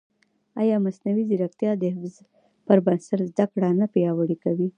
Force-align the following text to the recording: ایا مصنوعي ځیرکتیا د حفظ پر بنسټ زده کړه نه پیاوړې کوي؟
ایا 0.61 0.77
مصنوعي 0.85 1.23
ځیرکتیا 1.29 1.71
د 1.77 1.83
حفظ 1.95 2.15
پر 2.65 2.77
بنسټ 2.85 3.19
زده 3.31 3.45
کړه 3.53 3.69
نه 3.79 3.85
پیاوړې 3.93 4.37
کوي؟ 4.43 4.67